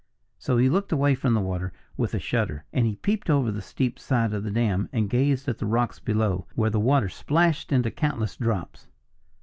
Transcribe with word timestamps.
So 0.39 0.57
he 0.57 0.67
looked 0.67 0.91
away 0.91 1.13
from 1.13 1.35
the 1.35 1.39
water 1.39 1.71
with 1.95 2.15
a 2.15 2.19
shudder. 2.19 2.65
And 2.73 2.87
he 2.87 2.95
peeped 2.95 3.29
over 3.29 3.51
the 3.51 3.61
steep 3.61 3.99
side 3.99 4.33
of 4.33 4.43
the 4.43 4.49
dam 4.49 4.89
and 4.91 5.07
gazed 5.11 5.47
at 5.47 5.59
the 5.59 5.67
rocks 5.67 5.99
below, 5.99 6.47
where 6.55 6.71
the 6.71 6.79
water 6.79 7.07
splashed 7.07 7.71
into 7.71 7.91
countless 7.91 8.35
drops. 8.35 8.87